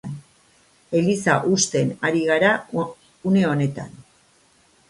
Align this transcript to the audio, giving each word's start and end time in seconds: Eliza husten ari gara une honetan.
Eliza 1.01 1.35
husten 1.51 1.93
ari 2.09 2.25
gara 2.31 2.51
une 3.35 3.47
honetan. 3.51 3.97